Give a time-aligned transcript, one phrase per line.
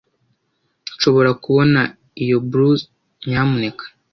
[0.95, 1.81] nshobora kubona
[2.23, 2.85] iyo blouse,
[3.29, 3.85] nyamuneka